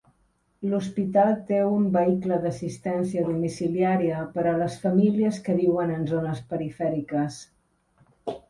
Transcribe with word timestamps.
L'hospital 0.69 1.33
té 1.49 1.59
un 1.73 1.83
vehicle 1.97 2.39
d'assistència 2.45 3.27
domiciliària 3.27 4.25
per 4.39 4.47
a 4.53 4.55
les 4.63 4.79
famílies 4.87 5.41
que 5.49 5.59
viuen 5.63 5.95
en 5.99 6.09
zones 6.15 6.43
perifèriques. 6.55 7.39